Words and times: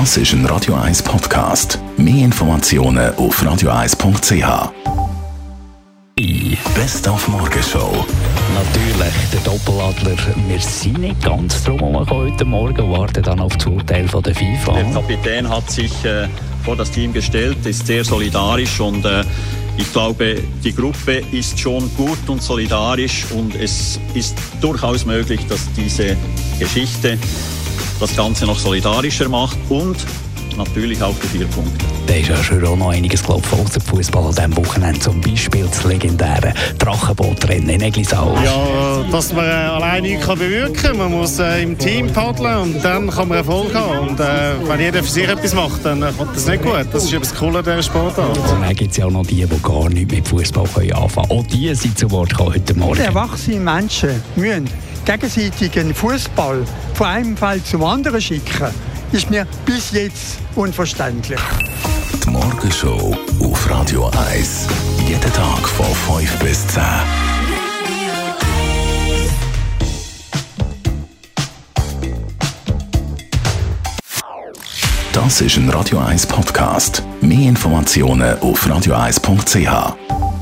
Das 0.00 0.16
ist 0.16 0.32
ein 0.32 0.44
Radio 0.46 0.74
1 0.74 1.04
Podcast. 1.04 1.78
Mehr 1.96 2.24
Informationen 2.24 3.14
auf 3.14 3.40
radio1.ch. 3.40 4.72
Best 6.74 7.06
auf 7.06 7.28
Morgenshow. 7.28 8.04
Natürlich, 8.54 9.14
der 9.30 9.40
Doppeladler. 9.42 10.16
Wir 10.48 10.58
sind 10.58 10.98
nicht 10.98 11.22
ganz 11.22 11.62
drum 11.62 11.96
heute 12.10 12.44
Morgen 12.44 12.90
warten 12.90 13.22
dann 13.22 13.38
auf 13.38 13.56
das 13.56 13.66
Urteil 13.68 14.08
von 14.08 14.20
der 14.24 14.34
FIFA. 14.34 14.72
Der 14.72 14.84
Kapitän 14.86 15.48
hat 15.48 15.70
sich 15.70 16.04
äh, 16.04 16.26
vor 16.64 16.74
das 16.74 16.90
Team 16.90 17.12
gestellt, 17.12 17.64
ist 17.64 17.86
sehr 17.86 18.04
solidarisch 18.04 18.80
und 18.80 19.04
äh, 19.04 19.22
ich 19.76 19.92
glaube, 19.92 20.42
die 20.64 20.74
Gruppe 20.74 21.22
ist 21.30 21.56
schon 21.60 21.88
gut 21.96 22.18
und 22.26 22.42
solidarisch 22.42 23.26
und 23.30 23.54
es 23.54 24.00
ist 24.14 24.36
durchaus 24.60 25.06
möglich, 25.06 25.46
dass 25.48 25.72
diese 25.76 26.16
Geschichte 26.58 27.16
das 28.00 28.16
Ganze 28.16 28.46
noch 28.46 28.58
solidarischer 28.58 29.28
macht 29.28 29.58
und 29.68 29.96
natürlich 30.56 31.02
auch 31.02 31.14
die 31.22 31.38
vier 31.38 31.46
Punkte. 31.46 31.84
Da 32.06 32.14
ist 32.14 32.28
ja 32.28 32.36
schon 32.36 32.64
auch 32.66 32.76
noch 32.76 32.90
einiges 32.90 33.22
gelaufen 33.22 33.60
außer 33.60 33.80
Fußball 33.80 34.26
an 34.26 34.34
diesem 34.34 34.56
Wochenende. 34.56 35.00
Zum 35.00 35.20
Beispiel 35.20 35.66
das 35.66 35.84
legendäre 35.84 36.52
Drachenbootrennen 36.78 37.70
in 37.70 37.80
Eglisau. 37.80 38.36
Ja, 38.44 39.04
dass 39.10 39.32
man 39.32 39.44
äh, 39.44 39.48
allein 39.48 40.02
nichts 40.02 40.26
kann 40.26 40.38
bewirken 40.38 40.74
kann. 40.74 40.98
Man 40.98 41.10
muss 41.12 41.38
äh, 41.38 41.62
im 41.62 41.78
Team 41.78 42.12
paddeln 42.12 42.56
und 42.58 42.84
dann 42.84 43.10
kann 43.10 43.28
man 43.28 43.38
Erfolg 43.38 43.74
haben. 43.74 44.08
Und 44.10 44.20
äh, 44.20 44.52
wenn 44.68 44.80
jeder 44.80 45.02
für 45.02 45.10
sich 45.10 45.26
etwas 45.26 45.54
macht, 45.54 45.84
dann 45.84 46.02
äh, 46.02 46.12
kommt 46.16 46.36
das 46.36 46.46
nicht 46.46 46.62
gut. 46.62 46.86
Das 46.92 47.04
ist 47.04 47.12
eben 47.12 47.22
das 47.22 47.34
Coole 47.34 47.62
dieser 47.62 47.82
Sportart. 47.82 48.36
Und 48.36 48.62
dann 48.62 48.74
gibt 48.74 48.90
es 48.90 48.96
ja 48.98 49.06
auch 49.06 49.10
noch 49.10 49.26
die, 49.26 49.46
die 49.46 49.62
gar 49.62 49.88
nichts 49.88 50.12
mit 50.12 50.28
Fußball 50.28 50.66
anfangen 50.92 51.28
können. 51.28 51.40
Auch 51.40 51.46
die 51.46 51.74
sind 51.74 51.98
zu 51.98 52.10
Wort 52.10 52.30
gekommen 52.30 52.54
heute 52.54 52.74
Morgen. 52.74 53.00
Erwachsene 53.00 53.60
Menschen 53.60 54.22
müssen 54.36 54.68
gegenseitigen 55.04 55.94
Fußball 55.94 56.64
von 56.94 57.06
einem 57.06 57.36
Fall 57.36 57.62
zum 57.62 57.84
anderen 57.84 58.20
schicken, 58.20 58.68
ist 59.12 59.30
mir 59.30 59.46
bis 59.64 59.92
jetzt 59.92 60.38
unverständlich. 60.54 61.40
Die 62.24 62.30
Morgenshow 62.30 63.16
auf 63.40 63.70
Radio 63.70 64.10
1. 64.30 64.66
Jeden 65.06 65.32
Tag 65.32 65.68
von 65.68 66.18
5 66.18 66.38
bis 66.38 66.66
10. 66.68 66.82
Das 75.12 75.40
ist 75.40 75.56
ein 75.56 75.70
Radio 75.70 76.00
1 76.00 76.26
Podcast. 76.26 77.02
Mehr 77.20 77.48
Informationen 77.48 78.38
auf 78.40 78.66
radio1.ch. 78.66 80.33